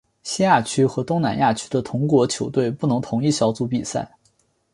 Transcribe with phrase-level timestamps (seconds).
[0.23, 4.11] 西亚区和东南亚区的同国球队不能同一小组比赛。